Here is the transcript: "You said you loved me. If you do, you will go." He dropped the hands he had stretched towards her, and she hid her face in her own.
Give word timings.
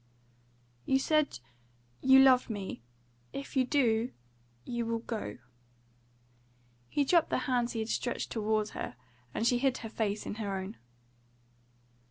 "You 0.87 0.97
said 0.97 1.37
you 2.01 2.17
loved 2.23 2.49
me. 2.49 2.81
If 3.33 3.55
you 3.55 3.63
do, 3.63 4.11
you 4.65 4.83
will 4.87 4.97
go." 5.05 5.37
He 6.89 7.05
dropped 7.05 7.29
the 7.29 7.37
hands 7.45 7.73
he 7.73 7.79
had 7.81 7.89
stretched 7.89 8.31
towards 8.31 8.71
her, 8.71 8.95
and 9.31 9.45
she 9.45 9.59
hid 9.59 9.77
her 9.85 9.89
face 9.89 10.25
in 10.25 10.33
her 10.41 10.57
own. 10.57 10.77